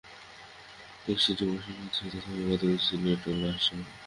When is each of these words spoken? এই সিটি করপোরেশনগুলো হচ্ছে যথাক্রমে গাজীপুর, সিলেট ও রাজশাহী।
এই 1.07 1.17
সিটি 1.23 1.43
করপোরেশনগুলো 1.45 1.83
হচ্ছে 1.83 2.01
যথাক্রমে 2.03 2.43
গাজীপুর, 2.49 2.83
সিলেট 2.87 3.21
ও 3.27 3.41
রাজশাহী। 3.79 3.83